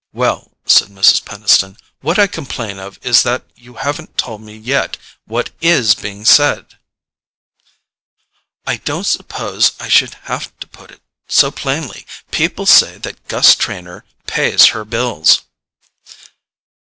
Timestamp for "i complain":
2.17-2.79